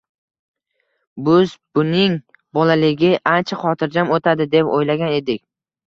Biz 1.27 1.53
uning 1.83 2.17
bolaligi 2.61 3.15
ancha 3.35 3.61
xotirjam 3.63 4.19
o‘tadi, 4.21 4.53
deb 4.59 4.77
o‘ylagan 4.77 5.19
edik 5.25 5.45